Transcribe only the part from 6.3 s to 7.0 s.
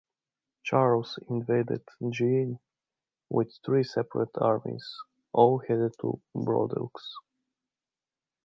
Bordeaux.